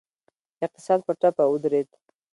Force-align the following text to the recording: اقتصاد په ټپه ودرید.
اقتصاد 0.65 0.99
په 1.07 1.13
ټپه 1.19 1.43
ودرید. 1.49 1.89